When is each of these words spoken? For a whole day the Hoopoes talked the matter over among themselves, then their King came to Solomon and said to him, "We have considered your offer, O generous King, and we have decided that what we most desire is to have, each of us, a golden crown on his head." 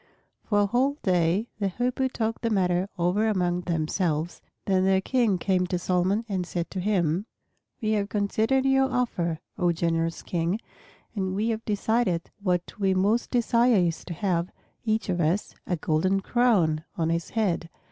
For 0.41 0.61
a 0.61 0.65
whole 0.65 0.97
day 1.03 1.47
the 1.59 1.67
Hoopoes 1.67 2.09
talked 2.11 2.41
the 2.41 2.49
matter 2.49 2.89
over 2.97 3.27
among 3.27 3.61
themselves, 3.61 4.41
then 4.65 4.83
their 4.83 4.99
King 4.99 5.37
came 5.37 5.67
to 5.67 5.77
Solomon 5.77 6.25
and 6.27 6.43
said 6.43 6.71
to 6.71 6.79
him, 6.79 7.27
"We 7.83 7.91
have 7.91 8.09
considered 8.09 8.65
your 8.65 8.91
offer, 8.91 9.41
O 9.59 9.71
generous 9.71 10.23
King, 10.23 10.59
and 11.15 11.35
we 11.35 11.49
have 11.49 11.63
decided 11.65 12.23
that 12.23 12.31
what 12.41 12.79
we 12.79 12.95
most 12.95 13.29
desire 13.29 13.75
is 13.75 14.03
to 14.05 14.15
have, 14.15 14.49
each 14.83 15.07
of 15.07 15.21
us, 15.21 15.53
a 15.67 15.75
golden 15.75 16.21
crown 16.21 16.83
on 16.95 17.09
his 17.11 17.29
head." 17.37 17.69